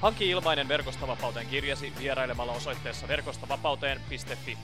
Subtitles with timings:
[0.00, 4.58] Hanki ilmainen Verkostavapauteen kirjasi vierailemalla osoitteessa verkostavapauteen.fi.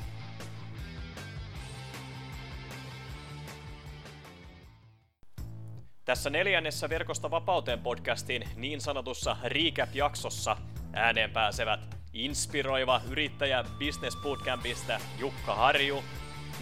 [6.05, 10.57] Tässä neljännessä Verkosta vapauteen podcastin niin sanotussa recap-jaksossa
[10.93, 11.81] ääneen pääsevät
[12.13, 16.05] inspiroiva yrittäjä Business Bootcampista Jukka Harju,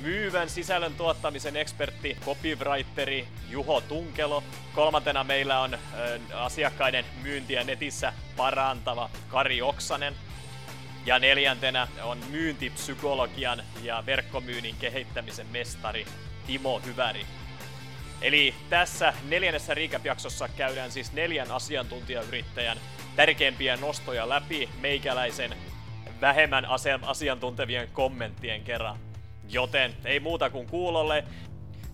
[0.03, 4.45] myyvän sisällön tuottamisen ekspertti, copywriteri Juho Tunkelo.
[4.75, 5.79] Kolmantena meillä on ö,
[6.35, 10.15] asiakkaiden myyntiä netissä parantava Kari Oksanen.
[11.07, 16.07] Ja neljäntenä on myyntipsykologian ja verkkomyynnin kehittämisen mestari
[16.47, 17.27] Timo Hyväri.
[18.23, 22.79] Eli tässä neljännessä recap-jaksossa käydään siis neljän asiantuntijayrittäjän
[23.17, 25.57] tärkeimpiä nostoja läpi meikäläisen
[26.21, 26.67] vähemmän
[27.03, 29.10] asiantuntevien kommenttien kerran.
[29.51, 31.25] Joten ei muuta kuin kuulolle.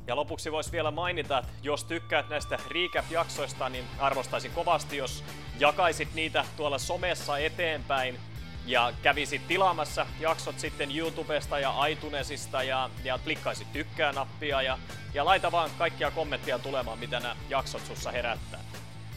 [0.07, 5.25] Ja lopuksi voisi vielä mainita, että jos tykkäät näistä recap-jaksoista, niin arvostaisin kovasti, jos
[5.59, 8.19] jakaisit niitä tuolla somessa eteenpäin
[8.67, 14.79] ja kävisit tilaamassa jaksot sitten YouTubesta ja iTunesista ja, ja klikkaisit tykkää-nappia ja,
[15.15, 18.61] ja laita vaan kaikkia kommenttia tulemaan, mitä nämä jaksot sussa herättää.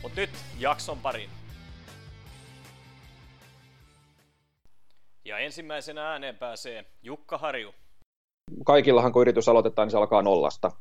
[0.01, 0.29] Mut nyt
[0.59, 1.29] jakson pariin.
[5.25, 7.75] Ja ensimmäisenä ääneen pääsee Jukka Harju
[8.65, 10.71] kaikillahan kun yritys aloitetaan, niin se alkaa nollasta.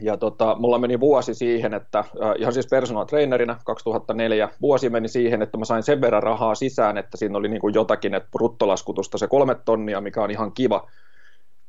[0.00, 2.06] Ja tota, mulla meni vuosi siihen, että äh,
[2.38, 6.98] ihan siis personal trainerina 2004, vuosi meni siihen, että mä sain sen verran rahaa sisään,
[6.98, 10.88] että siinä oli niin kuin jotakin, että bruttolaskutusta se kolme tonnia, mikä on ihan kiva.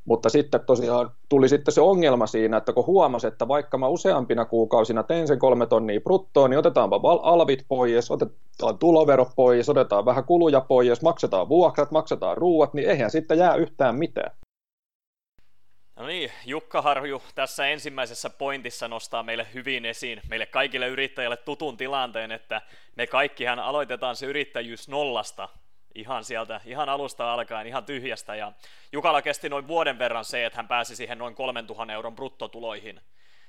[0.05, 4.45] Mutta sitten tosiaan tuli sitten se ongelma siinä, että kun huomasi, että vaikka mä useampina
[4.45, 10.23] kuukausina tein sen kolme tonnia bruttoa, niin otetaanpa alvit pois, otetaan tulovero pois, otetaan vähän
[10.23, 14.31] kuluja pois, maksetaan vuokrat, maksetaan ruuat, niin eihän sitten jää yhtään mitään.
[15.97, 21.77] No niin, Jukka Harju tässä ensimmäisessä pointissa nostaa meille hyvin esiin, meille kaikille yrittäjille tutun
[21.77, 22.61] tilanteen, että
[22.95, 25.49] me kaikkihan aloitetaan se yrittäjyys nollasta,
[25.95, 28.35] ihan sieltä, ihan alusta alkaen, ihan tyhjästä.
[28.35, 28.51] Ja
[28.91, 33.01] Jukalla kesti noin vuoden verran se, että hän pääsi siihen noin 3000 euron bruttotuloihin.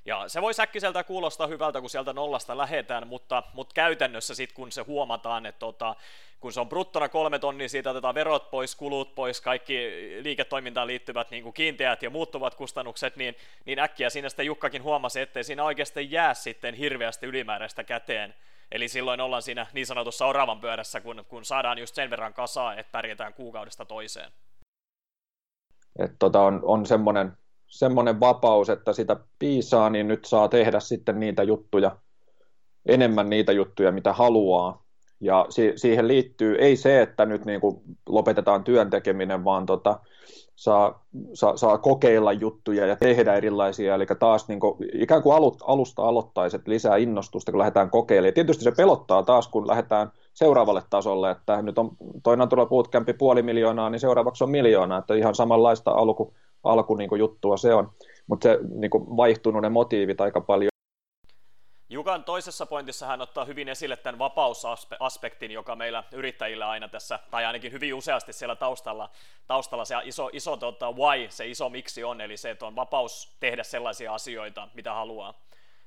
[0.09, 4.73] Ja se voi säkkiseltä kuulostaa hyvältä, kun sieltä nollasta lähetään, mutta, mutta käytännössä sitten kun
[4.73, 5.97] se huomataan, että tota,
[6.41, 9.91] kun se on bruttona kolme tonnia, siitä otetaan verot pois, kulut pois, kaikki
[10.23, 15.21] liiketoimintaan liittyvät niin kuin kiinteät ja muuttuvat kustannukset, niin, niin äkkiä siinä sitten Jukkakin huomasi,
[15.21, 18.35] ettei siinä oikeasti jää sitten hirveästi ylimääräistä käteen.
[18.73, 22.75] Eli silloin ollaan siinä niin sanotussa oravan pyörässä, kun, kun saadaan just sen verran kasaa,
[22.75, 24.33] että pärjätään kuukaudesta toiseen.
[25.99, 27.38] Et tota on, on semmoinen
[27.69, 31.97] semmoinen vapaus, että sitä piisaa, niin nyt saa tehdä sitten niitä juttuja,
[32.87, 34.83] enemmän niitä juttuja, mitä haluaa.
[35.21, 40.01] Ja si- siihen liittyy ei se, että nyt niin kuin lopetetaan työn tekeminen, vaan tota,
[40.57, 45.63] saa, saa, saa kokeilla juttuja ja tehdä erilaisia, eli taas niin kuin, ikään kuin alut,
[45.67, 48.29] alusta aloittaisi, lisää innostusta, kun lähdetään kokeilemaan.
[48.29, 51.91] Ja tietysti se pelottaa taas, kun lähdetään seuraavalle tasolle, että nyt on
[52.23, 56.35] toinen tulla bootcampi puoli miljoonaa, niin seuraavaksi on miljoona, että ihan samanlaista alku,
[56.65, 57.93] alku niin kuin juttua se on,
[58.27, 60.69] mutta se niin kuin vaihtunut ne motiivit aika paljon.
[61.91, 67.45] Jukan toisessa pointissa hän ottaa hyvin esille tämän vapausaspektin, joka meillä yrittäjillä aina tässä, tai
[67.45, 69.11] ainakin hyvin useasti siellä taustalla,
[69.47, 73.37] taustalla se iso, iso tota, why, se iso miksi on, eli se, että on vapaus
[73.41, 75.35] tehdä sellaisia asioita, mitä haluaa.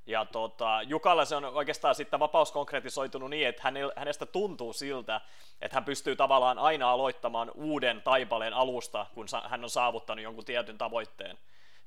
[0.06, 5.22] Ja tota, Jukalla se on oikeastaan sitten vapaus konkretisoitunut niin, että hänestä tuntuu siltä,
[5.62, 10.78] että hän pystyy tavallaan aina aloittamaan uuden taipaleen alusta, kun hän on saavuttanut jonkun tietyn
[10.78, 11.38] tavoitteen.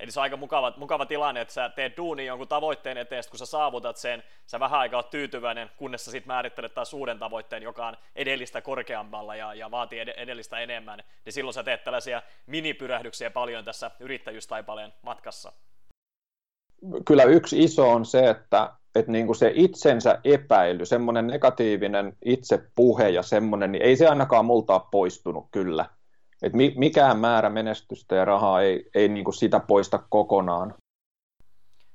[0.00, 3.38] Eli se on aika mukava, mukava tilanne, että sä teet duuni jonkun tavoitteen eteen, kun
[3.38, 7.62] sä saavutat sen, sä vähän aikaa oot tyytyväinen, kunnes sä sitten määrittelet taas uuden tavoitteen,
[7.62, 13.30] joka on edellistä korkeammalla ja, ja vaatii edellistä enemmän, niin silloin sä teet tällaisia minipyrähdyksiä
[13.30, 15.52] paljon tässä yrittäjyystaipaleen matkassa
[17.06, 23.08] kyllä yksi iso on se, että, että niin kuin se itsensä epäily, semmoinen negatiivinen itsepuhe
[23.08, 25.86] ja semmoinen, niin ei se ainakaan multa ole poistunut kyllä.
[26.42, 30.74] Että mikään määrä menestystä ja rahaa ei, ei niin kuin sitä poista kokonaan.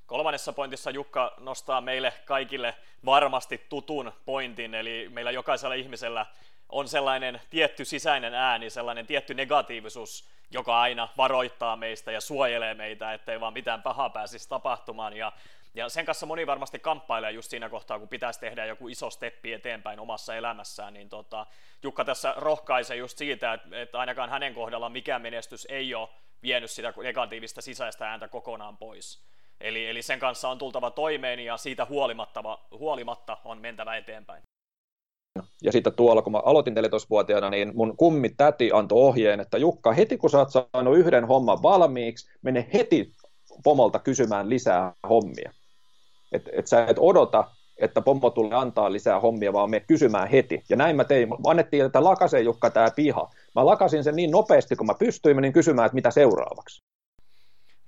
[0.05, 2.75] Kolmannessa pointissa Jukka nostaa meille kaikille
[3.05, 6.25] varmasti tutun pointin, eli meillä jokaisella ihmisellä
[6.69, 13.13] on sellainen tietty sisäinen ääni, sellainen tietty negatiivisuus, joka aina varoittaa meistä ja suojelee meitä,
[13.13, 15.17] ettei vaan mitään pahaa pääsisi tapahtumaan.
[15.17, 15.31] Ja,
[15.75, 19.53] Ja sen kanssa moni varmasti kamppailee just siinä kohtaa, kun pitäisi tehdä joku iso steppi
[19.53, 21.45] eteenpäin omassa elämässään, niin tota,
[21.83, 26.09] Jukka tässä rohkaisee just siitä, että, että ainakaan hänen kohdallaan mikään menestys ei ole
[26.43, 29.25] vienyt sitä negatiivista sisäistä ääntä kokonaan pois.
[29.61, 34.48] Eli, eli sen kanssa on tultava toimeen ja siitä huolimatta, huolimatta on mentävä eteenpäin.
[35.63, 39.93] Ja sitten tuolla, kun mä aloitin 14-vuotiaana, niin mun kummi täti antoi ohjeen, että Jukka,
[39.93, 43.11] heti kun sä oot saanut yhden homman valmiiksi, mene heti
[43.63, 45.51] pomolta kysymään lisää hommia.
[46.31, 47.45] Että et sä et odota,
[47.77, 50.63] että pommo tulee antaa lisää hommia, vaan me kysymään heti.
[50.69, 51.29] Ja näin mä tein.
[51.29, 53.29] Mä annettiin, että lakasee Jukka tämä piha.
[53.55, 56.88] Mä lakasin sen niin nopeasti, kun mä pystyin, menin kysymään, että mitä seuraavaksi.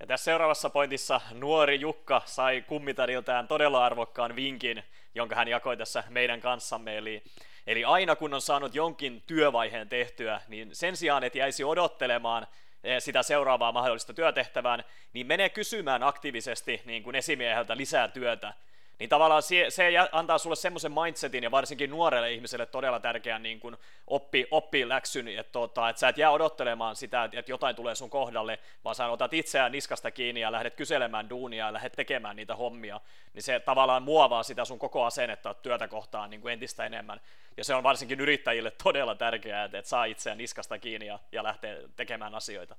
[0.02, 4.82] Ja tässä seuraavassa pointissa nuori Jukka sai kummitadiltaan todella arvokkaan vinkin,
[5.14, 6.98] jonka hän jakoi tässä meidän kanssamme.
[6.98, 7.22] Eli,
[7.66, 12.46] eli aina kun on saanut jonkin työvaiheen tehtyä, niin sen sijaan, että jäisi odottelemaan
[12.84, 18.54] eh, sitä seuraavaa mahdollista työtehtävään, niin menee kysymään aktiivisesti niin kuin esimieheltä lisää työtä
[18.98, 23.60] niin tavallaan se, se antaa sulle semmoisen mindsetin ja varsinkin nuorelle ihmiselle todella tärkeän niin
[23.60, 27.94] kuin oppi, oppi läksyn, että, tota, että sä et jää odottelemaan sitä, että jotain tulee
[27.94, 32.36] sun kohdalle, vaan sä otat itseään niskasta kiinni ja lähdet kyselemään duunia ja lähdet tekemään
[32.36, 33.00] niitä hommia,
[33.34, 37.20] niin se tavallaan muovaa sitä sun koko asennetta työtä kohtaan niin kuin entistä enemmän.
[37.56, 41.42] Ja se on varsinkin yrittäjille todella tärkeää, että, että saa itseään niskasta kiinni ja, ja
[41.42, 42.76] lähtee tekemään asioita.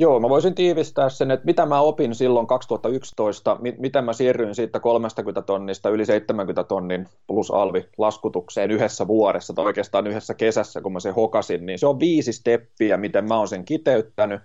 [0.00, 4.80] Joo, mä voisin tiivistää sen, että mitä mä opin silloin 2011, miten mä siirryin siitä
[4.80, 10.92] 30 tonnista yli 70 tonnin plus alvi laskutukseen yhdessä vuodessa tai oikeastaan yhdessä kesässä, kun
[10.92, 14.40] mä sen hokasin, niin se on viisi steppiä, miten mä oon sen kiteyttänyt.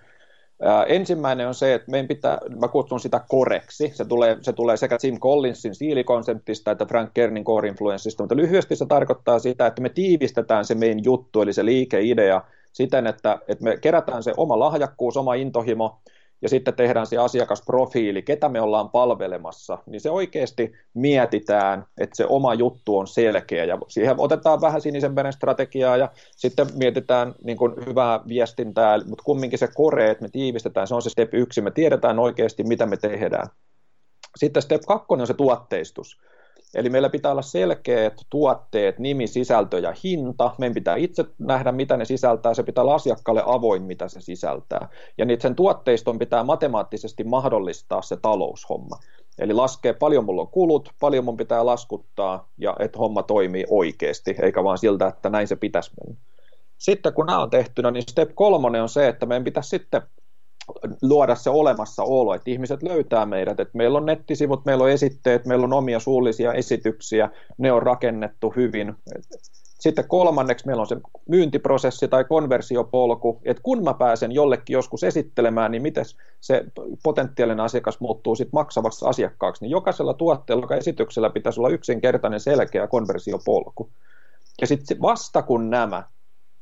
[0.62, 4.76] Ää, ensimmäinen on se, että meidän pitää, mä kutsun sitä koreksi, se tulee, se tulee
[4.76, 9.82] sekä Jim Collinsin siilikonseptista että Frank Kernin core influenssista, mutta lyhyesti se tarkoittaa sitä, että
[9.82, 12.42] me tiivistetään se meidän juttu, eli se liikeidea,
[12.74, 16.00] siten, että, että me kerätään se oma lahjakkuus, oma intohimo,
[16.42, 22.26] ja sitten tehdään se asiakasprofiili, ketä me ollaan palvelemassa, niin se oikeasti mietitään, että se
[22.26, 27.56] oma juttu on selkeä, ja siihen otetaan vähän sinisen veren strategiaa, ja sitten mietitään niin
[27.56, 31.60] kuin hyvää viestintää, mutta kumminkin se kore, että me tiivistetään, se on se step yksi,
[31.60, 33.48] me tiedetään oikeasti, mitä me tehdään.
[34.36, 36.20] Sitten step kakkonen on se tuotteistus.
[36.74, 40.54] Eli meillä pitää olla selkeät tuotteet, nimi, sisältö ja hinta.
[40.58, 42.54] Meidän pitää itse nähdä, mitä ne sisältää.
[42.54, 44.88] Se pitää olla asiakkaalle avoin, mitä se sisältää.
[45.18, 48.98] Ja niitä sen tuotteiston pitää matemaattisesti mahdollistaa se taloushomma.
[49.38, 54.36] Eli laskee paljon mulla on kulut, paljon mun pitää laskuttaa ja että homma toimii oikeasti,
[54.42, 56.20] eikä vaan siltä, että näin se pitäisi mennä.
[56.78, 60.02] Sitten kun nämä on tehtynä, niin step kolmonen on se, että meidän pitäisi sitten
[61.02, 65.64] luoda se olemassaolo, että ihmiset löytää meidät, että meillä on nettisivut, meillä on esitteet, meillä
[65.64, 68.94] on omia suullisia esityksiä, ne on rakennettu hyvin.
[69.80, 70.96] Sitten kolmanneksi meillä on se
[71.28, 76.04] myyntiprosessi tai konversiopolku, että kun mä pääsen jollekin joskus esittelemään, niin miten
[76.40, 76.64] se
[77.02, 82.86] potentiaalinen asiakas muuttuu sitten maksavaksi asiakkaaksi, niin jokaisella tuotteella, joka esityksellä pitäisi olla yksinkertainen selkeä
[82.86, 83.90] konversiopolku.
[84.60, 86.02] Ja sitten vasta kun nämä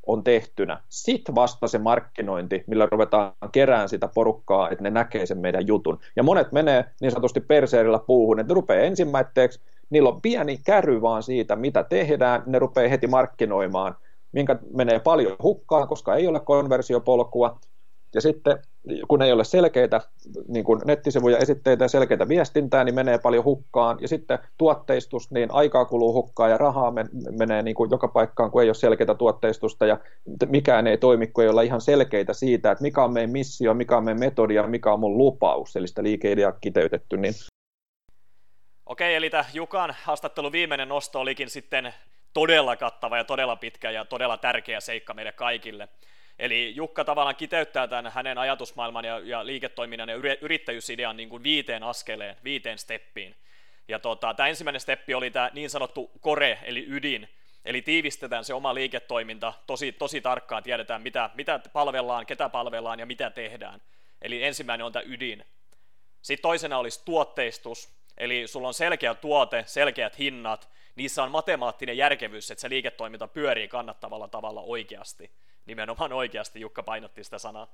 [0.07, 0.81] on tehtynä.
[0.89, 5.99] Sitten vasta se markkinointi, millä ruvetaan kerään sitä porukkaa, että ne näkee sen meidän jutun.
[6.17, 9.61] Ja monet menee niin sanotusti perseerillä puuhun, että ne rupeaa ensimmäiseksi,
[9.91, 13.97] niillä on pieni käry vaan siitä, mitä tehdään, ne rupeaa heti markkinoimaan,
[14.33, 17.59] minkä menee paljon hukkaan, koska ei ole konversiopolkua,
[18.15, 18.59] ja sitten
[19.09, 20.01] kun ei ole selkeitä
[20.49, 23.99] niin kuin nettisivuja, esitteitä ja selkeitä viestintää, niin menee paljon hukkaan.
[24.01, 26.93] Ja sitten tuotteistus, niin aikaa kuluu hukkaan ja rahaa
[27.31, 29.99] menee niin kuin joka paikkaan, kun ei ole selkeitä tuotteistusta ja
[30.47, 33.97] mikään ei toimi, kun ei ole ihan selkeitä siitä, että mikä on meidän missio, mikä
[33.97, 37.17] on meidän metodi ja mikä on mun lupaus, eli sitä liikeidea kiteytetty.
[37.17, 37.35] Niin...
[38.87, 41.95] Okei, eli tämä Jukan haastattelu viimeinen nosto olikin sitten
[42.35, 45.89] todella kattava ja todella pitkä ja todella tärkeä seikka meille kaikille.
[46.43, 51.83] Eli Jukka tavallaan kiteyttää tämän hänen ajatusmaailman ja, ja liiketoiminnan ja yrittäjyysidean niin kuin viiteen
[51.83, 53.35] askeleen, viiteen steppiin.
[53.89, 57.29] Ja tota, tämä ensimmäinen steppi oli tämä niin sanottu core, eli ydin,
[57.65, 63.07] Eli tiivistetään se oma liiketoiminta tosi, tosi tarkkaan, tiedetään mitä, mitä palvellaan, ketä palvellaan ja
[63.07, 63.81] mitä tehdään.
[64.23, 65.45] Eli ensimmäinen on tämä ydin.
[66.23, 72.51] Sitten toisena olisi tuotteistus, eli sulla on selkeä tuote, selkeät hinnat, niissä on matemaattinen järkevyys,
[72.51, 75.31] että se liiketoiminta pyörii kannattavalla tavalla oikeasti
[75.67, 77.69] nimenomaan oikeasti Jukka painotti sitä sanaa.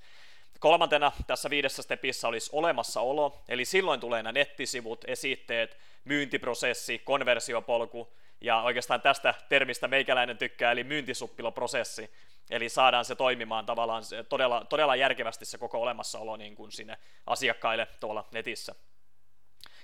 [0.60, 8.62] Kolmantena tässä viidessä stepissä olisi olemassaolo, eli silloin tulee nämä nettisivut, esitteet, myyntiprosessi, konversiopolku, ja
[8.62, 12.10] oikeastaan tästä termistä meikäläinen tykkää, eli myyntisuppiloprosessi,
[12.50, 17.88] eli saadaan se toimimaan tavallaan todella, todella järkevästi se koko olemassaolo niin kuin sinne asiakkaille
[18.00, 18.74] tuolla netissä.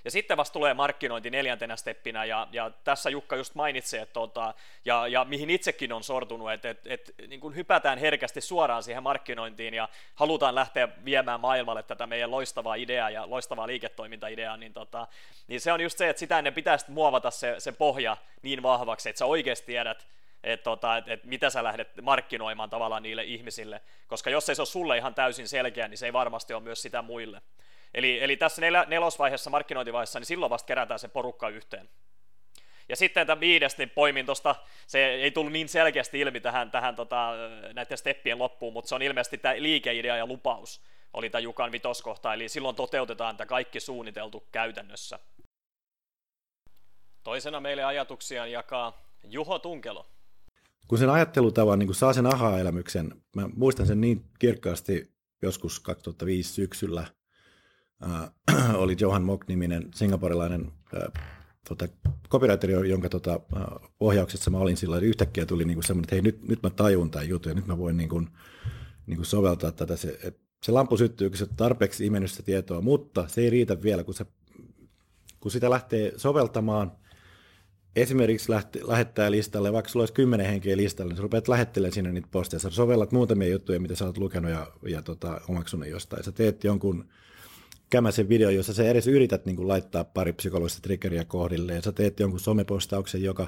[0.05, 4.53] Ja sitten vasta tulee markkinointi neljäntenä steppinä, ja, ja tässä Jukka just mainitsi, että tota,
[4.85, 9.03] ja, ja mihin itsekin on sortunut, että et, et, niin kuin hypätään herkästi suoraan siihen
[9.03, 15.07] markkinointiin, ja halutaan lähteä viemään maailmalle tätä meidän loistavaa ideaa ja loistavaa liiketoimintaideaa, niin, tota,
[15.47, 19.09] niin se on just se, että sitä ennen pitäisi muovata se, se pohja niin vahvaksi,
[19.09, 20.07] että sä oikeasti tiedät,
[20.43, 24.61] että tota, et, et mitä sä lähdet markkinoimaan tavallaan niille ihmisille, koska jos ei se
[24.61, 27.41] ole sulle ihan täysin selkeä, niin se ei varmasti ole myös sitä muille.
[27.95, 31.89] Eli, eli tässä nel- nelosvaiheessa, markkinointivaiheessa, niin silloin vasta kerätään se porukka yhteen.
[32.89, 34.55] Ja sitten tämä viides, niin poimin tuosta,
[34.87, 37.31] se ei tullut niin selkeästi ilmi tähän, tähän tota,
[37.73, 40.81] näiden steppien loppuun, mutta se on ilmeisesti tämä liikeidea ja lupaus,
[41.13, 45.19] oli tämä Jukan vitoskohta, eli silloin toteutetaan tämä kaikki suunniteltu käytännössä.
[47.23, 50.05] Toisena meille ajatuksia jakaa Juho Tunkelo
[50.87, 55.11] kun sen ajattelutavan niin kun saa sen aha-elämyksen, mä muistan sen niin kirkkaasti
[55.41, 57.05] joskus 2005 syksyllä,
[58.03, 61.23] äh, oli Johan Mock-niminen singaporilainen äh,
[61.69, 61.87] tota,
[62.29, 63.63] copywriteri, jonka tota, äh,
[63.99, 67.29] ohjauksessa mä olin silloin, yhtäkkiä tuli niin semmoinen, että hei nyt, nyt mä tajun tämän
[67.29, 68.29] jutun ja nyt mä voin niin kuin,
[69.07, 69.95] niin kuin soveltaa tätä.
[69.95, 74.03] Se, et, se lampu syttyy, kun se tarpeeksi imennyt tietoa, mutta se ei riitä vielä,
[74.03, 74.25] kun, se,
[75.39, 76.91] kun sitä lähtee soveltamaan–
[77.95, 82.11] esimerkiksi lähti, lähettää listalle, vaikka sulla olisi kymmenen henkeä listalle, niin sä rupeat lähettelemään sinne
[82.11, 82.59] niitä posteja.
[82.59, 86.23] Sä sovellat muutamia juttuja, mitä sä oot lukenut ja, ja tota, omaksunut jostain.
[86.23, 87.05] Sä teet jonkun
[87.89, 91.91] kämäsen video, jossa sä edes yrität niin kuin, laittaa pari psykologista triggeriä kohdille, ja sä
[91.91, 93.47] teet jonkun somepostauksen, joka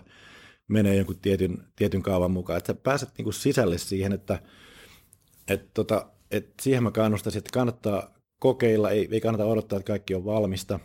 [0.68, 2.58] menee jonkun tietyn, tietyn kaavan mukaan.
[2.58, 4.40] Että sä pääset niin kuin, sisälle siihen, että
[5.48, 10.16] et, tota, et siihen mä kannustaisin, että kannattaa kokeilla, ei, ei kannata odottaa, että kaikki
[10.16, 10.80] on valmista,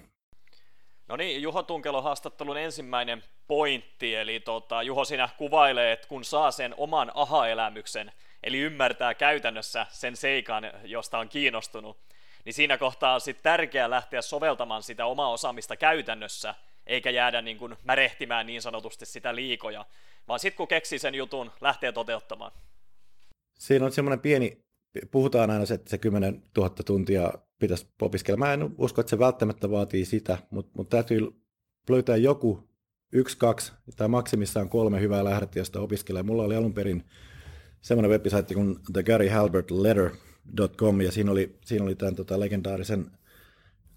[1.13, 6.51] No niin, Juho Tunkelo haastattelun ensimmäinen pointti, eli tota, Juho sinä kuvailee, että kun saa
[6.51, 11.97] sen oman aha-elämyksen, eli ymmärtää käytännössä sen seikan, josta on kiinnostunut,
[12.45, 16.55] niin siinä kohtaa on sitten tärkeää lähteä soveltamaan sitä omaa osaamista käytännössä,
[16.87, 19.87] eikä jäädä niin kuin märehtimään niin sanotusti sitä liikoja,
[20.29, 22.53] vaan sitten kun keksii sen jutun, lähtee toteuttamaan.
[23.59, 24.65] Siinä on semmoinen pieni,
[25.11, 28.39] puhutaan aina se, että se 10 000 tuntia pitäisi opiskella.
[28.39, 31.21] Mä en usko, että se välttämättä vaatii sitä, mutta, mutta täytyy
[31.91, 32.69] löytää joku
[33.13, 36.23] yksi, kaksi tai maksimissaan kolme hyvää lähdettä, josta opiskelee.
[36.23, 37.05] Mulla oli alun perin
[37.81, 39.71] semmoinen website kuin The Gary Halbert
[40.47, 43.11] Letter.com, ja siinä oli, siinä oli tämän tota, legendaarisen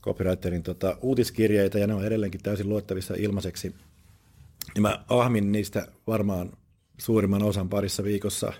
[0.01, 3.75] copywriterin tota, uutiskirjeitä, ja ne on edelleenkin täysin luettavissa ilmaiseksi.
[4.75, 6.51] Ja mä ahmin niistä varmaan
[6.97, 8.53] suurimman osan parissa viikossa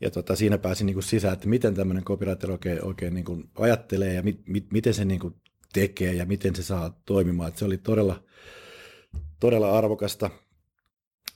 [0.00, 3.50] ja tota, siinä pääsin niin kuin sisään, että miten tämmöinen copywriter oikein, oikein niin kuin
[3.58, 5.34] ajattelee ja mi, mi, miten se niin kuin
[5.72, 7.48] tekee ja miten se saa toimimaan.
[7.48, 8.22] Että se oli todella,
[9.40, 10.30] todella arvokasta.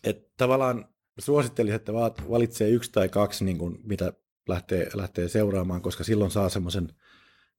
[0.04, 1.92] Että tavallaan suosittelisin, että
[2.30, 4.12] valitsee yksi tai kaksi, niin kuin, mitä
[4.48, 6.88] lähtee, lähtee seuraamaan, koska silloin saa semmoisen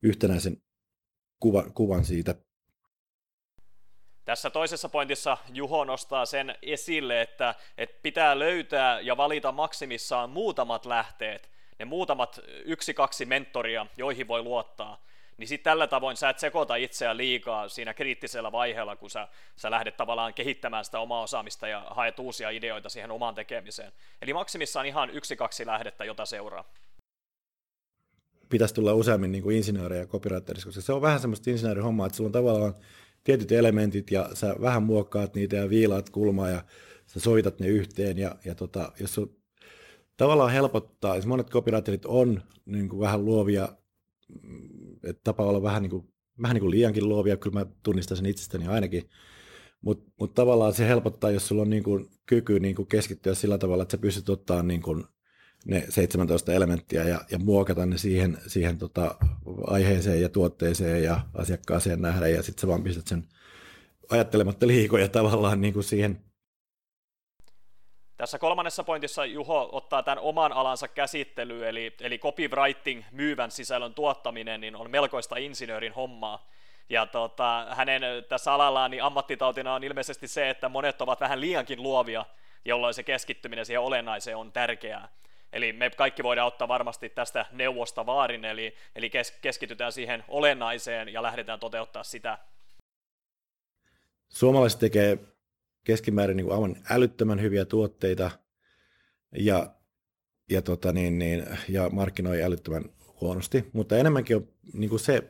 [0.02, 0.62] yhtenäisen
[1.40, 2.36] kuvan, kuvan siitä.
[4.26, 10.86] Tässä toisessa pointissa Juho nostaa sen esille, että, että pitää löytää ja valita maksimissaan muutamat
[10.86, 15.04] lähteet, ne muutamat yksi-kaksi mentoria, joihin voi luottaa,
[15.38, 19.72] niin sitten tällä tavoin sä et sekoita itseä liikaa siinä kriittisellä vaiheella, kun sä, sä
[19.72, 23.92] lähdet tavallaan kehittämään sitä omaa osaamista ja haet uusia ideoita siihen omaan tekemiseen.
[24.22, 26.74] Eli maksimissaan ihan yksi-kaksi lähdettä, jota seuraa.
[28.50, 32.28] Pitäisi tulla useammin niin insinöörejä ja copywriterissa, koska se on vähän semmoista insinöörihommaa, että sulla
[32.28, 32.76] on tavallaan
[33.24, 36.64] tietyt elementit ja sä vähän muokkaat niitä ja viilaat kulmaa ja
[37.06, 39.38] sä soitat ne yhteen ja, ja tota, jos sun
[40.18, 43.70] tavallaan helpottaa, jos monet copywriterit on niin kuin vähän luovia,
[45.10, 48.26] että tapa olla vähän niin kuin, vähän niin kuin liiankin luovia, kyllä mä tunnistan sen
[48.26, 49.10] itsestäni ainakin,
[49.82, 53.58] mutta mut tavallaan se helpottaa, jos sulla on niin kuin kyky niin kuin keskittyä sillä
[53.58, 55.04] tavalla, että sä pystyt ottaa niin kuin
[55.66, 59.16] ne 17 elementtiä ja, ja muokata ne siihen, siihen tota
[59.68, 63.24] aiheeseen ja tuotteeseen ja asiakkaaseen nähdä ja sitten sä vaan pistät sen
[64.10, 66.27] ajattelematta liikoja tavallaan niin kuin siihen.
[68.18, 74.62] Tässä kolmannessa pointissa Juho ottaa tämän oman alansa käsittelyyn, eli, eli copywriting, myyvän sisällön tuottaminen,
[74.62, 76.48] niin on melkoista insinöörin hommaa.
[76.90, 81.84] Ja tota, hänen tässä alallaan niin ammattitautina on ilmeisesti se, että monet ovat vähän liiankin
[81.84, 82.26] luovia,
[82.66, 85.10] jolloin se keskittyminen siihen olennaiseen on tärkeää.
[85.54, 91.14] Eli me kaikki voidaan ottaa varmasti tästä neuvosta vaarin, eli, eli kes, keskitytään siihen olennaiseen
[91.14, 92.38] ja lähdetään toteuttaa sitä.
[94.30, 95.18] Suomalaiset tekee
[95.88, 98.32] keskimäärin niin kuin aivan älyttömän hyviä tuotteita
[99.38, 99.76] ja,
[100.50, 102.86] ja, tota niin, niin, ja markkinoi älyttömän
[103.22, 105.22] huonosti, mutta enemmänkin on niin kuin se,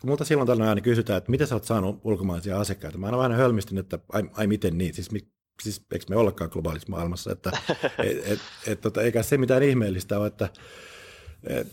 [0.00, 2.98] kun multa silloin tällöin aina kysytään, että miten sä oot saanut ulkomaisia asiakkaita.
[2.98, 5.10] Mä aina vähän hölmistin, että ai, ai miten niin, siis
[5.62, 7.50] siis eikö me ollakaan globaalissa maailmassa, että
[7.98, 10.48] et, et, et, tota, eikä se mitään ihmeellistä ole, että
[11.46, 11.68] et,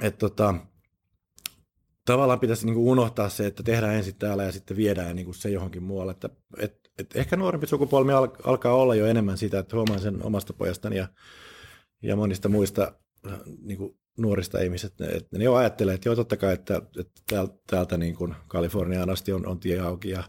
[0.00, 0.54] et, tota,
[2.04, 5.34] tavallaan pitäisi niin kuin unohtaa se, että tehdään ensin täällä ja sitten viedään niin kuin
[5.34, 6.12] se johonkin muualle.
[6.12, 6.28] Että,
[6.58, 10.52] et, et ehkä nuorempi sukupolvi al, alkaa olla jo enemmän sitä, että huomaan sen omasta
[10.52, 11.08] pojastani ja,
[12.02, 12.92] ja monista muista
[13.62, 17.54] niin kuin nuorista ihmisistä, että ne jo ajattelee, että joo totta kai, että, että täältä,
[17.66, 20.24] täältä niin kuin Kaliforniaan asti on, on tie auki ja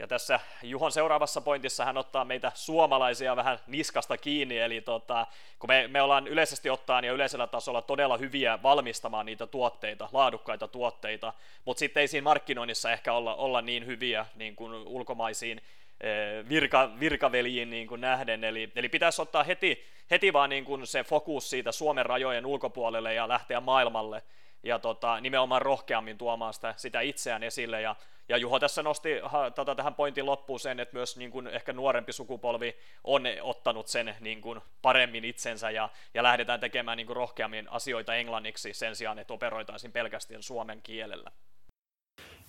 [0.00, 5.26] ja tässä Juhon seuraavassa pointissa hän ottaa meitä suomalaisia vähän niskasta kiinni, eli tota,
[5.58, 10.68] kun me, me ollaan yleisesti ottaen ja yleisellä tasolla todella hyviä valmistamaan niitä tuotteita, laadukkaita
[10.68, 11.32] tuotteita,
[11.64, 15.60] mutta sitten ei siinä markkinoinnissa ehkä olla, olla niin hyviä niin kuin ulkomaisiin
[16.00, 20.86] eh, virka, virkaveljiin niin kuin nähden, eli, eli pitäisi ottaa heti, heti vaan niin kuin
[20.86, 24.22] se fokus siitä Suomen rajojen ulkopuolelle ja lähteä maailmalle,
[24.64, 27.96] ja tota, nimenomaan rohkeammin tuomaan sitä, sitä itseään esille, ja
[28.28, 31.72] ja Juho tässä nosti ha, tota, tähän pointin loppuun sen, että myös niin kuin, ehkä
[31.72, 37.16] nuorempi sukupolvi on ottanut sen niin kuin, paremmin itsensä ja, ja lähdetään tekemään niin kuin,
[37.16, 41.30] rohkeammin asioita englanniksi sen sijaan, että operoitaisiin pelkästään suomen kielellä.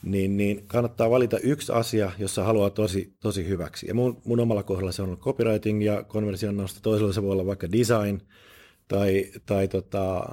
[0.03, 3.87] Niin, niin kannattaa valita yksi asia, jossa haluaa tosi, tosi hyväksi.
[3.87, 6.79] Ja mun, mun omalla kohdalla se on ollut copywriting ja konversion nosto.
[6.83, 8.21] Toisella se voi olla vaikka design
[8.87, 10.25] tai, tai tota,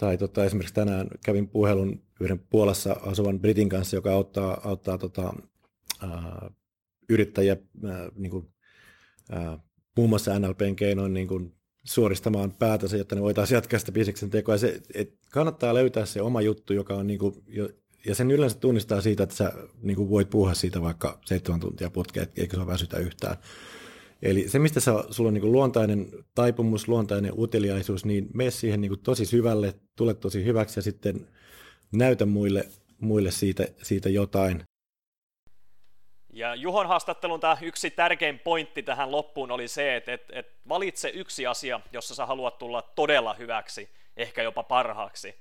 [0.00, 5.32] tai tota, esimerkiksi tänään kävin puhelun yhden Puolassa asuvan Britin kanssa, joka auttaa, auttaa tota,
[6.02, 6.50] ää,
[7.08, 8.46] yrittäjiä ää, niin kuin,
[9.30, 9.58] ää,
[9.96, 11.54] muun muassa NLPn keinoin niin kuin,
[11.84, 14.58] suoristamaan päätönsä, jotta ne voitaisiin jatkaa sitä bisneksen tekoa.
[14.58, 17.34] Se, et kannattaa löytää se oma juttu, joka on niin kuin,
[18.06, 19.52] ja sen yleensä tunnistaa siitä, että sä
[19.82, 23.36] niin kuin voit puhua siitä vaikka seitsemän tuntia putkea, eikä se väsytä yhtään.
[24.22, 29.00] Eli se, mistä sä, sulla on niin luontainen taipumus, luontainen uteliaisuus, niin mene siihen niin
[29.02, 31.28] tosi syvälle, tule tosi hyväksi ja sitten
[31.92, 32.68] näytä muille,
[33.00, 34.64] muille siitä, siitä jotain.
[36.32, 41.08] Ja Juhon haastattelun tämä yksi tärkein pointti tähän loppuun oli se, että, että, että valitse
[41.08, 45.34] yksi asia, jossa sä haluat tulla todella hyväksi, ehkä jopa parhaaksi.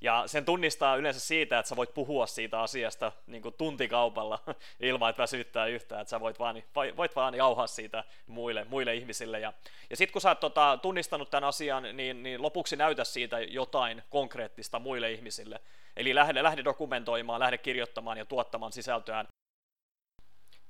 [0.00, 4.38] Ja sen tunnistaa yleensä siitä, että sä voit puhua siitä asiasta niin kuin tuntikaupalla
[4.80, 6.62] ilman, että väsyttää yhtään, että sä voit vaan,
[6.96, 9.40] voit vaan jauhaa siitä muille, muille ihmisille.
[9.40, 9.52] Ja,
[9.90, 14.02] ja sitten kun sä oot tota, tunnistanut tämän asian, niin, niin lopuksi näytä siitä jotain
[14.10, 15.60] konkreettista muille ihmisille.
[15.96, 19.28] Eli lähde, lähde dokumentoimaan, lähde kirjoittamaan ja tuottamaan sisältöään.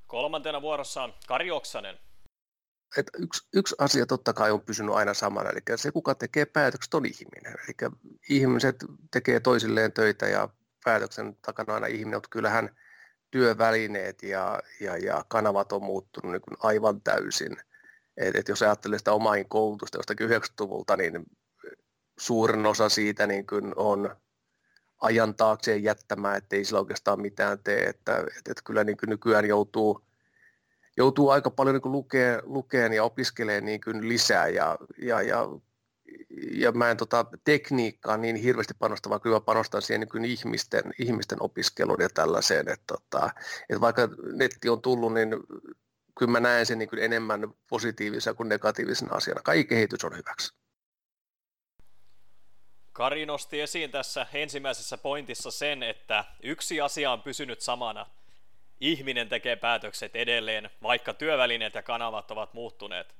[0.07, 1.99] Kolmantena vuorossa on Kari Oksanen
[2.97, 6.95] että yksi, yksi asia totta kai on pysynyt aina samana, eli se kuka tekee päätökset
[6.95, 7.55] on ihminen.
[7.65, 7.91] Eli
[8.29, 8.77] ihmiset
[9.11, 10.49] tekee toisilleen töitä ja
[10.85, 12.77] päätöksen takana aina ihminen, mutta kyllähän
[13.31, 17.57] työvälineet ja, ja, ja kanavat on muuttunut niin kuin aivan täysin.
[18.17, 21.25] Et, et jos ajattelee sitä omaa koulutusta jostakin 90-luvulta, niin
[22.19, 24.17] suurin osa siitä niin kuin on
[25.01, 27.85] ajan taakseen jättämään, ettei sillä oikeastaan mitään tee.
[27.85, 30.07] Että, et, et kyllä niin kuin nykyään joutuu
[30.97, 35.49] joutuu aika paljon niin lukeen, lukeen ja opiskelemaan niin kuin lisää ja, ja, ja,
[36.53, 40.85] ja mä en tota, tekniikkaan niin hirveästi panosta, vaan kyllä panostan siihen niin kuin ihmisten,
[40.99, 43.31] ihmisten opiskeluun ja tällaiseen, että, tota,
[43.71, 45.29] että vaikka netti on tullut, niin
[46.19, 49.43] kyllä mä näen sen niin kuin enemmän positiivisena kuin negatiivisena asiana.
[49.43, 50.55] Kaikki kehitys on hyväksi.
[52.93, 58.07] Kari nosti esiin tässä ensimmäisessä pointissa sen, että yksi asia on pysynyt samana–
[58.81, 63.15] ihminen tekee päätökset edelleen, vaikka työvälineet ja kanavat ovat muuttuneet.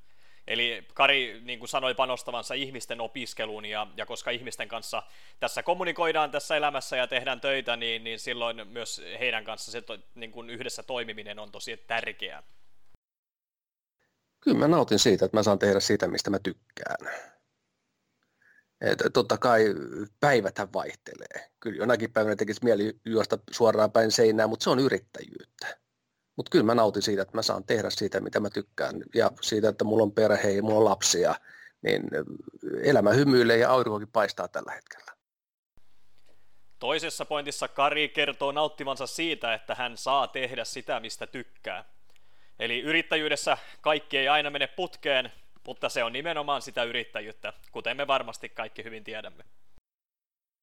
[0.47, 5.03] Eli Kari niin kuin sanoi panostavansa ihmisten opiskeluun, ja, ja koska ihmisten kanssa
[5.41, 9.99] tässä kommunikoidaan tässä elämässä ja tehdään töitä, niin, niin silloin myös heidän kanssa se to,
[10.15, 12.43] niin kuin yhdessä toimiminen on tosi tärkeää.
[14.41, 16.97] Kyllä mä nautin siitä, että mä saan tehdä sitä, mistä mä tykkään.
[18.81, 19.65] Et totta kai
[20.21, 21.51] päiväthän vaihtelee.
[21.61, 25.79] Kyllä jonakin päivänä tekisi mieli juosta suoraan päin seinään, mutta se on yrittäjyyttä.
[26.37, 29.03] Mutta kyllä mä nautin siitä, että mä saan tehdä siitä, mitä mä tykkään.
[29.15, 31.35] Ja siitä, että mulla on perhe ja mulla on lapsia.
[31.83, 32.03] Niin
[32.83, 35.13] elämä hymyilee ja aurinkokin paistaa tällä hetkellä.
[36.79, 41.85] Toisessa pointissa Kari kertoo nauttivansa siitä, että hän saa tehdä sitä, mistä tykkää.
[42.59, 45.33] Eli yrittäjyydessä kaikki ei aina mene putkeen,
[45.67, 49.45] mutta se on nimenomaan sitä yrittäjyyttä, kuten me varmasti kaikki hyvin tiedämme.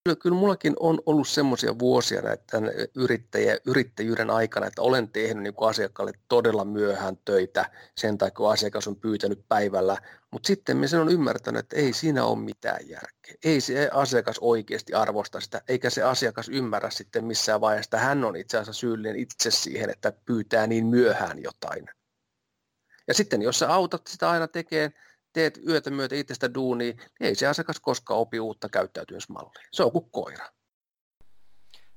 [0.08, 5.54] Kyllä, kyllä mullakin on ollut semmoisia vuosia näiden yrittäjä, yrittäjyyden aikana, että olen tehnyt niin
[5.58, 9.98] asiakkaalle todella myöhään töitä sen takia, kun asiakas on pyytänyt päivällä.
[10.32, 13.36] Mutta sitten me sen on ymmärtänyt, että ei siinä ole mitään järkeä.
[13.44, 18.24] Ei se asiakas oikeasti arvosta sitä, eikä se asiakas ymmärrä sitten missään vaiheessa, että hän
[18.24, 21.90] on itse asiassa syyllinen itse siihen, että pyytää niin myöhään jotain.
[23.08, 24.92] Ja sitten jos sä autat sitä aina tekee,
[25.34, 29.64] teet yötä myötä itsestä duunia, niin ei se asiakas koskaan opi uutta käyttäytymismallia.
[29.72, 30.50] Se on kuin koira.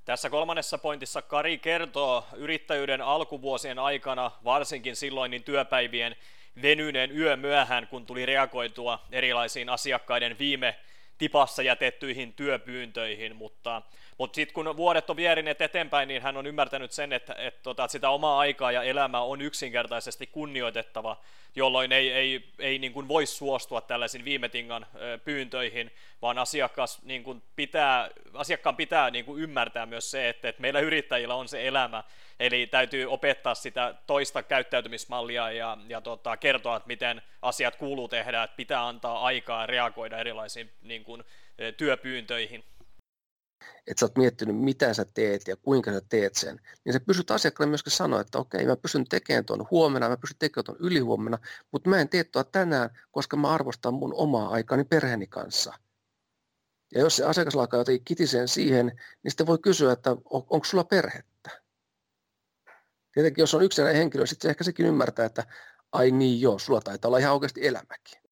[0.04, 6.16] Tässä kolmannessa pointissa Kari kertoo yrittäjyyden alkuvuosien aikana, varsinkin silloin niin työpäivien
[6.62, 10.78] venyneen yö myöhään, kun tuli reagoitua erilaisiin asiakkaiden viime
[11.18, 13.82] tipassa jätettyihin työpyyntöihin, mutta,
[14.18, 17.84] mutta sitten kun vuodet on vierineet eteenpäin, niin hän on ymmärtänyt sen, että, että, tota,
[17.84, 21.20] että sitä omaa aikaa ja elämää on yksinkertaisesti kunnioitettava,
[21.56, 24.86] jolloin ei, ei, ei niin kuin voi suostua tällaisiin viimetingan
[25.24, 25.90] pyyntöihin,
[26.22, 30.80] vaan asiakas, niin kuin pitää, asiakkaan pitää niin kuin ymmärtää myös se, että, että meillä
[30.80, 32.04] yrittäjillä on se elämä,
[32.40, 38.42] eli täytyy opettaa sitä toista käyttäytymismallia ja, ja tota, kertoa, että miten asiat kuuluu tehdä,
[38.42, 41.24] että pitää antaa aikaa reagoida erilaisiin niin kuin,
[41.76, 42.64] työpyyntöihin
[43.60, 47.30] että sä oot miettinyt, mitä sä teet ja kuinka sä teet sen, niin sä pystyt
[47.30, 51.38] asiakkaalle myöskin sanoa, että okei, mä pystyn tekemään tuon huomenna, mä pystyn tekemään tuon ylihuomenna,
[51.72, 55.74] mutta mä en tee tuota tänään, koska mä arvostan mun omaa aikaani perheeni kanssa.
[56.94, 58.86] Ja jos se asiakas alkaa jotenkin kitiseen siihen,
[59.22, 61.50] niin sitten voi kysyä, että on, onko sulla perhettä?
[63.12, 65.46] Tietenkin jos on yksinäinen henkilö, sitten se ehkä sekin ymmärtää, että
[65.92, 68.25] ai niin joo, sulla taitaa olla ihan oikeasti elämäkin.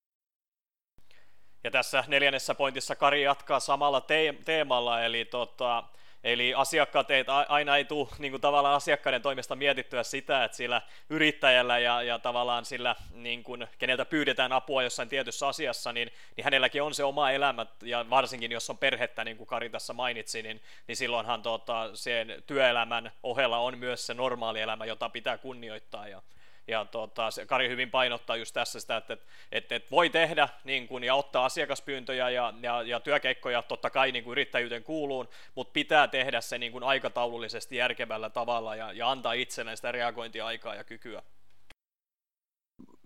[1.65, 5.85] Ja tässä neljännessä pointissa Kari jatkaa samalla te- teemalla, eli, tota,
[6.25, 10.83] eli asiakkaat ei, aina ei tule niin kuin tavallaan asiakkaiden toimesta mietittyä sitä, että sillä
[11.11, 16.45] yrittäjällä ja, ja tavallaan sillä, niin kuin, keneltä pyydetään apua jossain tietyssä asiassa, niin, niin
[16.45, 20.43] hänelläkin on se oma elämä, ja varsinkin jos on perhettä, niin kuin Kari tässä mainitsi,
[20.43, 26.09] niin, niin silloinhan tota, sen työelämän ohella on myös se normaali elämä, jota pitää kunnioittaa,
[26.09, 26.23] ja,
[26.67, 29.17] ja tota, se Kari hyvin painottaa just tässä sitä, että,
[29.53, 34.13] että, että voi tehdä niin kuin, ja ottaa asiakaspyyntöjä ja, ja, ja työkeikkoja totta kai
[34.13, 39.11] niin kuin yrittäjyyteen kuuluun, mutta pitää tehdä se niin kuin aikataulullisesti järkevällä tavalla ja, ja
[39.11, 41.23] antaa itselleen sitä reagointiaikaa ja kykyä.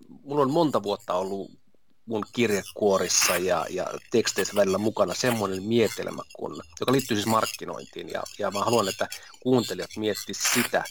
[0.08, 1.50] Mulla on monta vuotta ollut
[2.08, 8.08] mun kirjekuorissa ja, ja teksteissä välillä mukana semmoinen mietelmä, kun, joka liittyy siis markkinointiin.
[8.08, 9.08] Ja, ja mä haluan, että
[9.40, 10.84] kuuntelijat miettisivät sitä,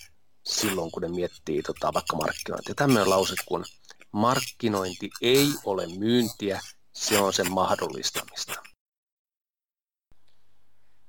[0.48, 2.76] silloin, kun ne miettii tota, vaikka markkinointia.
[2.76, 3.66] Tämmöinen lause kun
[4.12, 6.60] markkinointi ei ole myyntiä,
[6.94, 8.62] se on sen mahdollistamista.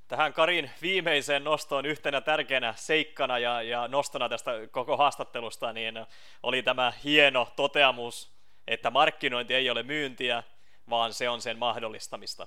[0.09, 6.07] Tähän Karin viimeiseen nostoon yhtenä tärkeänä seikkana ja, ja nostona tästä koko haastattelusta niin
[6.42, 8.33] oli tämä hieno toteamus,
[8.66, 10.42] että markkinointi ei ole myyntiä,
[10.90, 12.46] vaan se on sen mahdollistamista.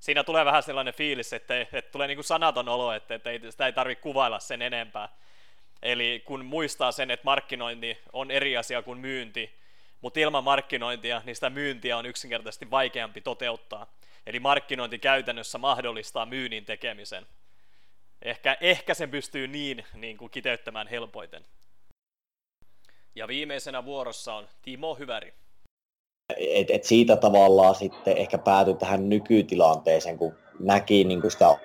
[0.00, 3.40] Siinä tulee vähän sellainen fiilis, että, että tulee niin kuin sanaton olo, että, että ei,
[3.50, 5.08] sitä ei tarvitse kuvailla sen enempää.
[5.82, 9.50] Eli kun muistaa sen, että markkinointi on eri asia kuin myynti,
[10.00, 13.86] mutta ilman markkinointia, niin sitä myyntiä on yksinkertaisesti vaikeampi toteuttaa.
[14.26, 17.26] Eli markkinointi käytännössä mahdollistaa myynnin tekemisen.
[18.22, 21.44] Ehkä, ehkä sen pystyy niin, niin kuin kiteyttämään helpoiten.
[23.14, 25.34] Ja viimeisenä vuorossa on Timo Hyväri.
[26.36, 31.58] Et, et siitä tavallaan sitten ehkä päätyi tähän nykytilanteeseen, kun näki niin kuin sitä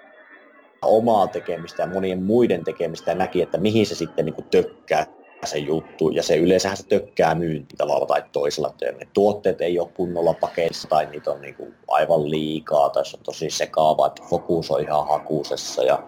[0.86, 5.06] omaa tekemistä ja monien muiden tekemistä ja näki, että mihin se sitten niin kuin tökkää
[5.46, 6.10] se juttu.
[6.10, 8.74] Ja se yleensähän se tökkää myynti tavalla tai toisella.
[8.82, 13.18] Ne tuotteet ei ole kunnolla pakeissa tai niitä on niin kuin aivan liikaa tai se
[13.18, 16.04] on tosi sekaava, että fokus on ihan hakuusessa ja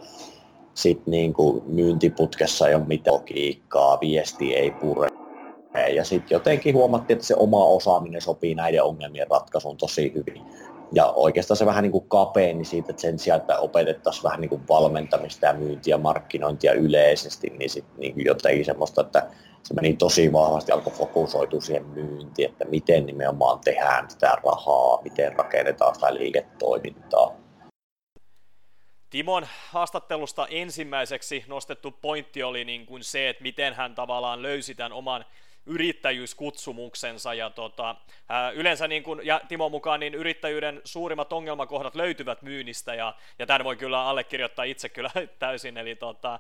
[0.74, 5.10] sitten niin kuin myyntiputkessa ei ole mitään logiikkaa, viesti ei pure.
[5.96, 10.42] Ja sitten jotenkin huomattiin, että se oma osaaminen sopii näiden ongelmien ratkaisuun tosi hyvin.
[10.96, 14.50] Ja oikeastaan se vähän niin kuin kapeeni siitä, että sen sijaan, että opetettaisiin vähän niin
[14.50, 19.28] kuin valmentamista ja myyntiä, markkinointia yleisesti, niin sitten niin jotenkin semmoista, että
[19.64, 25.34] se meni tosi vahvasti, alkoi fokusoitua siihen myyntiin, että miten nimenomaan tehdään sitä rahaa, miten
[25.34, 27.36] rakennetaan sitä liiketoimintaa.
[29.10, 34.92] Timon haastattelusta ensimmäiseksi nostettu pointti oli niin kuin se, että miten hän tavallaan löysi tämän
[34.92, 35.26] oman
[35.66, 37.96] yrittäjyyskutsumuksensa ja tota,
[38.30, 43.46] ää, yleensä niin kuin, ja Timo mukaan niin yrittäjyyden suurimmat ongelmakohdat löytyvät myynnistä ja, ja
[43.46, 46.40] tämän voi kyllä allekirjoittaa itse kyllä täysin, eli tota, ää,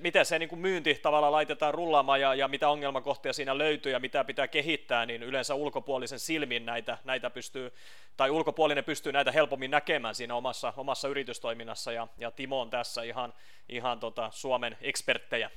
[0.00, 4.00] miten se niin kuin myynti tavallaan laitetaan rullaamaan ja, ja mitä ongelmakohtia siinä löytyy ja
[4.00, 7.72] mitä pitää kehittää, niin yleensä ulkopuolisen silmin näitä, näitä pystyy,
[8.16, 13.02] tai ulkopuolinen pystyy näitä helpommin näkemään siinä omassa, omassa yritystoiminnassa ja, ja Timo on tässä
[13.02, 13.34] ihan,
[13.68, 15.50] ihan tota Suomen eksperttejä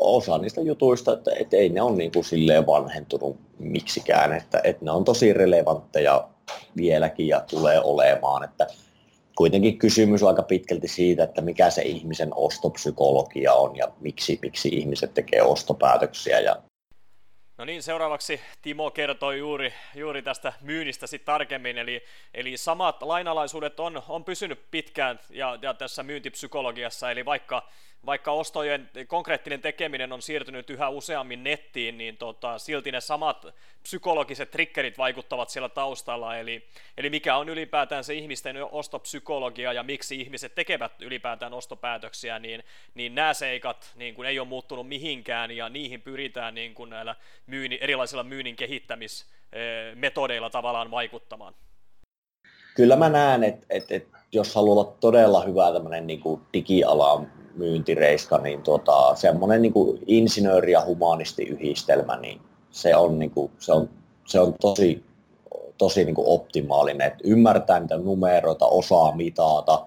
[0.00, 4.84] osa niistä jutuista, että, että ei ne ole niin kuin silleen vanhentunut miksikään, että, että
[4.84, 6.28] ne on tosi relevantteja
[6.76, 8.66] vieläkin ja tulee olemaan, että
[9.36, 14.68] kuitenkin kysymys on aika pitkälti siitä, että mikä se ihmisen ostopsykologia on ja miksi, miksi
[14.68, 16.56] ihmiset tekee ostopäätöksiä ja
[17.62, 23.80] No niin, seuraavaksi Timo kertoi juuri, juuri tästä myynnistä sit tarkemmin, eli, eli samat lainalaisuudet
[23.80, 27.68] on, on pysynyt pitkään ja, ja tässä myyntipsykologiassa, eli vaikka
[28.06, 33.46] vaikka ostojen konkreettinen tekeminen on siirtynyt yhä useammin nettiin, niin tota, silti ne samat
[33.82, 40.20] psykologiset triggerit vaikuttavat siellä taustalla, eli, eli mikä on ylipäätään se ihmisten ostopsykologia ja miksi
[40.20, 45.68] ihmiset tekevät ylipäätään ostopäätöksiä, niin, niin nämä seikat niin kuin ei ole muuttunut mihinkään ja
[45.68, 47.16] niihin pyritään niin kuin näillä
[47.52, 51.54] myyni, erilaisilla myynnin kehittämismetodeilla tavallaan vaikuttamaan.
[52.74, 57.32] kyllä mä näen, että, että, että jos haluaa olla todella hyvä tämmöinen niin kuin digialan
[57.56, 63.72] myyntireiska, niin tota, semmoinen niin kuin insinööri- ja humanistiyhdistelmä, niin se on, niin kuin, se
[63.72, 63.88] on,
[64.26, 65.04] se on tosi,
[65.78, 69.86] tosi niin kuin optimaalinen, että ymmärtää niitä numeroita, osaa mitata,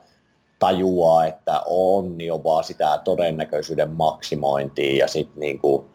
[0.59, 5.85] tajuaa, että on on vaan sitä todennäköisyyden maksimointia ja sitten niin kuin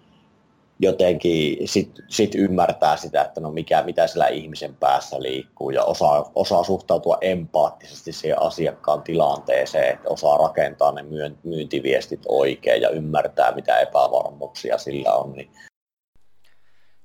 [0.83, 6.31] jotenkin sit, sit ymmärtää sitä, että no mikä, mitä sillä ihmisen päässä liikkuu ja osaa,
[6.35, 11.03] osaa suhtautua empaattisesti siihen asiakkaan tilanteeseen, että osaa rakentaa ne
[11.45, 15.33] myyntiviestit oikein ja ymmärtää, mitä epävarmuuksia sillä on.
[15.33, 15.51] Niin.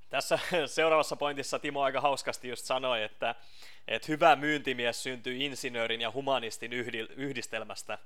[0.09, 3.35] Tässä seuraavassa pointissa Timo aika hauskasti just sanoi, että,
[3.87, 6.73] että hyvä myyntimies syntyy insinöörin ja humanistin
[7.15, 7.97] yhdistelmästä.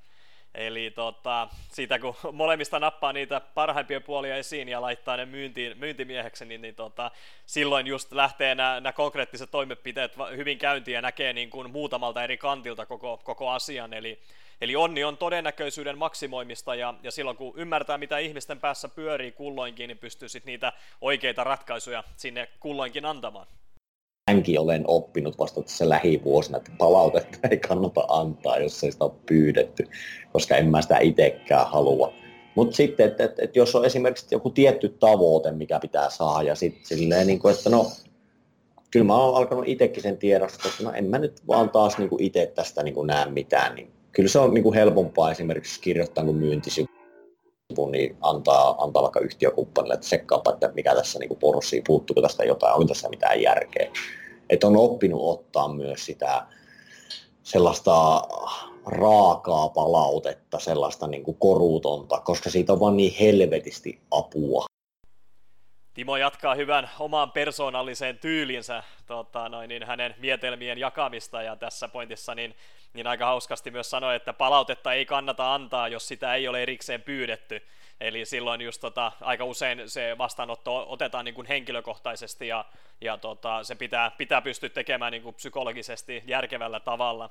[0.55, 6.45] Eli tota, siitä kun molemmista nappaa niitä parhaimpia puolia esiin ja laittaa ne myyntiin, myyntimieheksi,
[6.45, 7.12] niin, niin tota,
[7.45, 12.85] silloin just lähtee nämä konkreettiset toimenpiteet hyvin käyntiin ja näkee niin kuin muutamalta eri kantilta
[12.85, 13.93] koko, koko asian.
[13.93, 14.19] Eli,
[14.62, 19.88] eli onni on todennäköisyyden maksimoimista ja, ja silloin kun ymmärtää, mitä ihmisten päässä pyörii kulloinkin,
[19.88, 23.47] niin pystyy sitten niitä oikeita ratkaisuja sinne kulloinkin antamaan
[24.29, 29.13] hänkin olen oppinut vasta tässä lähivuosina, että palautetta ei kannata antaa, jos ei sitä ole
[29.25, 29.87] pyydetty,
[30.33, 32.13] koska en mä sitä itsekään halua.
[32.55, 36.55] Mutta sitten, että et, et jos on esimerkiksi joku tietty tavoite, mikä pitää saada, ja
[36.55, 37.91] sitten silleen, niin kuin, että no,
[38.91, 42.09] kyllä mä oon alkanut itsekin sen tiedostaa, että no en mä nyt vaan taas niin
[42.09, 45.81] kuin itse tästä niin kuin näe mitään, niin kyllä se on niin kuin helpompaa esimerkiksi
[45.81, 46.89] kirjoittaa kuin myyntisivu
[47.91, 52.73] niin antaa, antaa vaikka yhtiökumppanille, että sekkaapa, että mikä tässä niin porssii, puuttuuko tästä jotain,
[52.73, 53.91] onko tässä mitään järkeä.
[54.49, 56.45] Että on oppinut ottaa myös sitä
[57.43, 58.21] sellaista
[58.85, 64.65] raakaa palautetta, sellaista niin kuin koruutonta, koska siitä on vaan niin helvetisti apua.
[65.93, 72.35] Timo jatkaa hyvän oman persoonalliseen tyylinsä tota, noin, niin hänen mietelmien jakamista ja tässä pointissa
[72.35, 72.55] niin,
[72.93, 77.02] niin aika hauskasti myös sanoi, että palautetta ei kannata antaa, jos sitä ei ole erikseen
[77.02, 77.67] pyydetty.
[77.99, 82.65] Eli silloin just tota, aika usein se vastaanotto otetaan niin kuin henkilökohtaisesti ja,
[83.02, 87.30] ja tota, se pitää, pitää pystyä tekemään niin kuin psykologisesti järkevällä tavalla.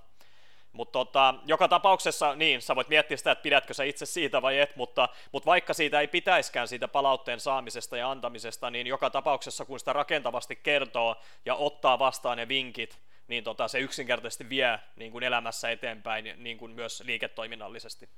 [0.72, 4.58] Mutta tota, joka tapauksessa, niin, sä voit miettiä sitä, että pidätkö sä itse siitä vai
[4.58, 9.64] et, mutta, mutta vaikka siitä ei pitäiskään siitä palautteen saamisesta ja antamisesta, niin joka tapauksessa,
[9.64, 15.12] kun sitä rakentavasti kertoo ja ottaa vastaan ne vinkit, niin tota, se yksinkertaisesti vie niin
[15.12, 18.08] kuin elämässä eteenpäin niin kuin myös liiketoiminnallisesti.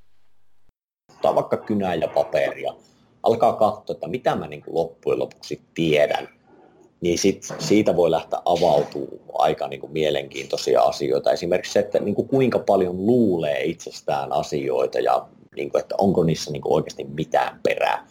[1.12, 2.75] Ottaa vaikka kynää ja paperia,
[3.23, 6.29] alkaa katsoa, että mitä mä niin kuin loppujen lopuksi tiedän,
[7.01, 11.33] niin sit siitä voi lähteä avautuu aika niin kuin mielenkiintoisia asioita.
[11.33, 16.25] Esimerkiksi se, että niin kuin kuinka paljon luulee itsestään asioita ja niin kuin, että onko
[16.25, 18.07] niissä niin kuin oikeasti mitään perää.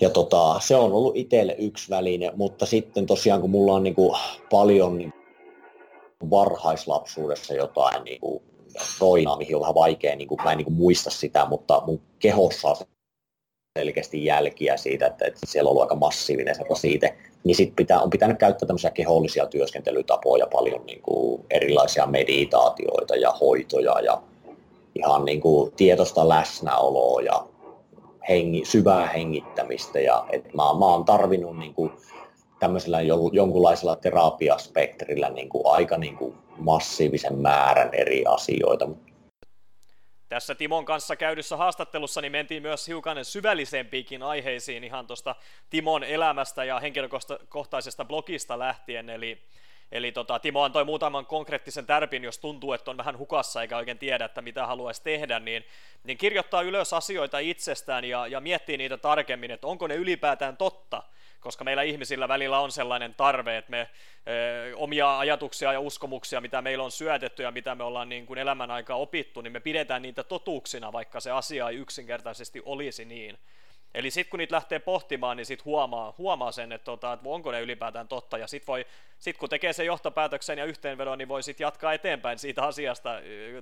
[0.00, 3.94] Ja tota, se on ollut itselle yksi väline, mutta sitten tosiaan kun mulla on niin
[3.94, 4.18] kuin
[4.50, 5.12] paljon niin
[6.30, 8.42] varhaislapsuudessa jotain niin kuin
[9.00, 12.00] roinaa, mihin on vähän vaikea, niin kuin, mä en niin kuin muista sitä, mutta mun
[12.18, 12.76] kehossa on
[13.78, 18.00] selkeästi jälkiä siitä, että, että siellä on ollut aika massiivinen se rasite, niin sit pitää,
[18.00, 24.22] on pitänyt käyttää tämmöisiä kehollisia työskentelytapoja, paljon niin kuin erilaisia meditaatioita ja hoitoja ja
[24.94, 27.46] ihan niin kuin tietoista läsnäoloa ja
[28.28, 30.00] hengi, syvää hengittämistä.
[30.00, 31.92] Ja, et mä, mä oon tarvinnut niin kuin
[32.64, 33.00] tämmöisellä
[33.32, 38.88] jonkunlaisella terapiaspektrillä niin kuin aika niin kuin massiivisen määrän eri asioita.
[40.28, 45.34] Tässä Timon kanssa käydyssä haastattelussa niin mentiin myös hiukan syvällisempiinkin aiheisiin ihan tuosta
[45.70, 49.38] Timon elämästä ja henkilökohtaisesta blogista lähtien, eli
[49.92, 53.98] Eli tota, Timo antoi muutaman konkreettisen tärpin, jos tuntuu, että on vähän hukassa eikä oikein
[53.98, 55.64] tiedä, että mitä haluaisi tehdä, niin,
[56.04, 61.02] niin kirjoittaa ylös asioita itsestään ja, ja miettii niitä tarkemmin, että onko ne ylipäätään totta
[61.44, 63.90] koska meillä ihmisillä välillä on sellainen tarve, että me
[64.28, 68.38] ö, omia ajatuksia ja uskomuksia, mitä meillä on syötetty ja mitä me ollaan niin kuin
[68.38, 73.38] elämän aikaa opittu, niin me pidetään niitä totuuksina, vaikka se asia ei yksinkertaisesti olisi niin.
[73.94, 77.52] Eli sitten kun niitä lähtee pohtimaan, niin sitten huomaa, huomaa sen, että, tota, että onko
[77.52, 78.38] ne ylipäätään totta.
[78.38, 78.84] Ja sitten
[79.18, 83.10] sit kun tekee sen johtopäätöksen ja yhteenvedon, niin voi sitten jatkaa eteenpäin siitä asiasta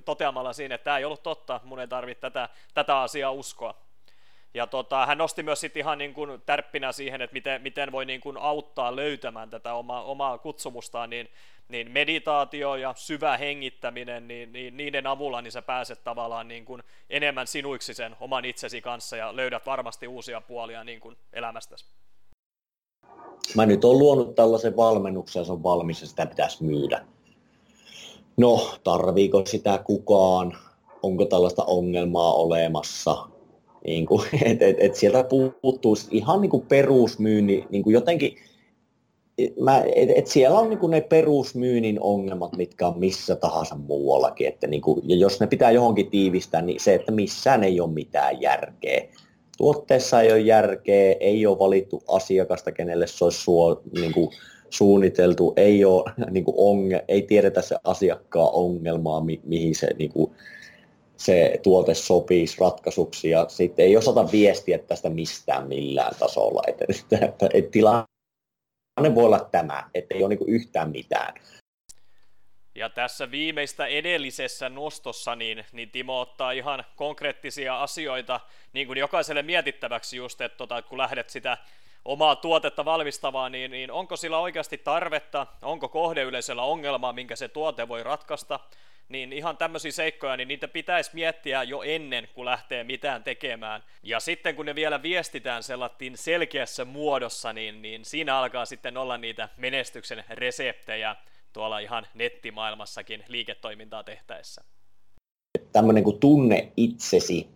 [0.05, 3.75] toteamalla siinä, että tämä ei ollut totta, mun ei tarvitse tätä, tätä asiaa uskoa.
[4.53, 8.05] Ja tota, hän nosti myös sit ihan niin kuin tärppinä siihen, että miten, miten voi
[8.05, 11.29] niin kuin auttaa löytämään tätä oma, omaa kutsumustaan, niin,
[11.69, 16.83] niin meditaatio ja syvä hengittäminen, niin, niin niiden avulla niin sä pääset tavallaan niin kuin
[17.09, 21.85] enemmän sinuiksi sen oman itsesi kanssa ja löydät varmasti uusia puolia niin kuin elämästäsi.
[23.55, 27.05] Mä nyt olen luonut tällaisen valmennuksen se on valmis ja sitä pitäisi myydä.
[28.37, 30.57] No, tarviiko sitä kukaan?
[31.03, 33.32] Onko tällaista ongelmaa olemassa?
[33.85, 35.25] Niin kuin, et, et, et sieltä
[35.61, 38.37] puuttuu ihan niin kuin perusmyynni, niin kuin jotenkin
[39.59, 44.47] mä, et, et siellä on niinku ne perusmyynnin ongelmat, mitkä on missä tahansa muuallakin.
[44.47, 48.41] Että niinku, ja jos ne pitää johonkin tiivistää, niin se, että missään ei ole mitään
[48.41, 49.05] järkeä.
[49.57, 54.31] Tuotteessa ei ole järkeä, ei ole valittu asiakasta, kenelle se olisi suo, niinku,
[54.69, 60.35] suunniteltu, ei, ole, niinku, onge, ei tiedetä se asiakkaan ongelmaa, mi, mihin se niinku,
[61.25, 66.61] se tuote sopisi ratkaisuksi ja sitten ei osata viestiä tästä mistään millään tasolla.
[66.67, 71.33] Että, että, että, että tilanne voi olla tämä, että ei ole niin yhtään mitään.
[72.75, 78.39] Ja tässä viimeistä edellisessä nostossa, niin, niin Timo ottaa ihan konkreettisia asioita
[78.73, 81.57] niin kuin jokaiselle mietittäväksi just, että tota, kun lähdet sitä
[82.05, 87.87] omaa tuotetta valmistamaan, niin, niin onko sillä oikeasti tarvetta, onko kohdeyleisöllä ongelmaa, minkä se tuote
[87.87, 88.59] voi ratkaista,
[89.09, 93.83] niin ihan tämmöisiä seikkoja, niin niitä pitäisi miettiä jo ennen kuin lähtee mitään tekemään.
[94.03, 99.17] Ja sitten kun ne vielä viestitään sellatin selkeässä muodossa, niin, niin siinä alkaa sitten olla
[99.17, 101.15] niitä menestyksen reseptejä
[101.53, 104.63] tuolla ihan nettimaailmassakin liiketoimintaa tehtäessä.
[105.71, 107.47] Tämmöinen kuin tunne itsesi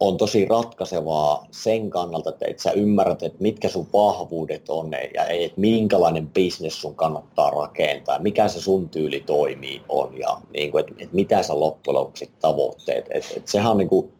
[0.00, 5.60] on tosi ratkaisevaa sen kannalta, että sä ymmärrät, että mitkä sun vahvuudet on ja että
[5.60, 10.94] minkälainen bisnes sun kannattaa rakentaa, mikä se sun tyyli toimii on ja niin kuin, että,
[10.98, 13.06] että mitä sä loppujen lopuksi tavoitteet.
[13.10, 14.12] Että, että sehän on niin kuin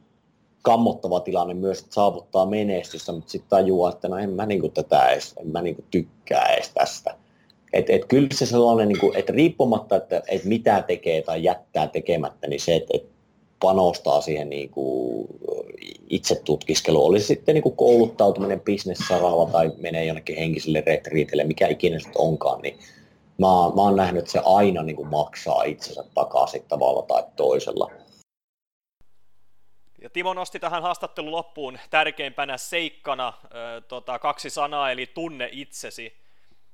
[0.62, 4.73] kammottava tilanne myös, että saavuttaa menestystä, mutta sitten tajuaa, että no en mä niin kuin
[4.73, 7.14] tätä edes, en mä niin kuin tykkää edes tästä.
[7.73, 11.87] Et, et kyllä se sellainen, niin kuin, että riippumatta, että, että mitä tekee tai jättää
[11.87, 13.19] tekemättä, niin se, että, että
[13.61, 15.29] panostaa siihen niin kuin
[16.11, 21.99] itse tutkiskelu, oli sitten niin kuin kouluttautuminen bisnessaralla tai menee jonnekin henkiselle retriitille, mikä ikinä
[21.99, 22.79] se onkaan, niin
[23.38, 27.90] mä, mä oon nähnyt, että se aina niin kuin maksaa itsensä takaisin tavalla tai toisella.
[30.03, 33.42] Ja Timo nosti tähän haastattelun loppuun tärkeimpänä seikkana äh,
[33.88, 36.20] tota, kaksi sanaa, eli tunne itsesi.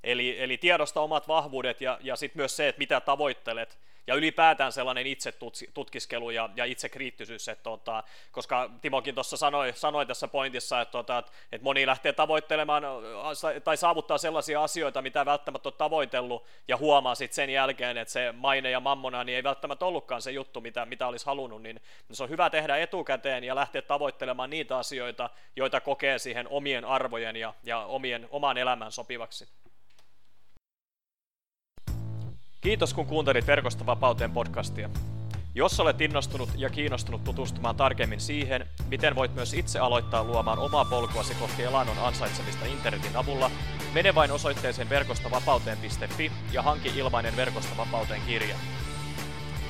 [0.05, 4.73] Eli, eli tiedosta omat vahvuudet ja, ja sitten myös se, että mitä tavoittelet ja ylipäätään
[4.73, 5.35] sellainen itse
[5.75, 11.19] tutkiskelu ja, ja itsekriittisyys, että tota, koska Timokin tuossa sanoi, sanoi tässä pointissa, että, tota,
[11.53, 12.83] että moni lähtee tavoittelemaan
[13.65, 18.33] tai saavuttaa sellaisia asioita, mitä välttämättä on tavoitellut ja huomaa sitten sen jälkeen, että se
[18.33, 21.81] maine ja mammona niin ei välttämättä ollutkaan se juttu, mitä, mitä olisi halunnut, niin
[22.13, 27.37] se on hyvä tehdä etukäteen ja lähteä tavoittelemaan niitä asioita, joita kokee siihen omien arvojen
[27.37, 29.49] ja, ja omien, omaan elämään sopivaksi.
[32.67, 34.91] Kiitos kun kuuntelit Verkosta vapauteen podcastia.
[35.55, 40.85] Jos olet innostunut ja kiinnostunut tutustumaan tarkemmin siihen, miten voit myös itse aloittaa luomaan omaa
[40.85, 43.51] polkuasi kohti elannon ansaitsemista internetin avulla,
[43.95, 48.57] mene vain osoitteeseen verkostavapauteen.fi ja hanki ilmainen Verkosta vapauteen kirja.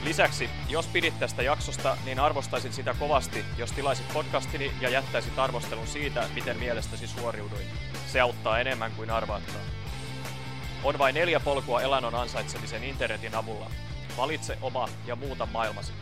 [0.05, 5.87] Lisäksi, jos pidit tästä jaksosta, niin arvostaisin sitä kovasti, jos tilaisit podcastini ja jättäisit arvostelun
[5.87, 7.67] siitä, miten mielestäsi suoriuduin.
[8.07, 9.76] Se auttaa enemmän kuin arvaattaa.
[10.85, 13.71] On vain neljä polkua elannon ansaitsemisen internetin avulla.
[14.17, 15.93] Valitse oma ja muuta maailmasi.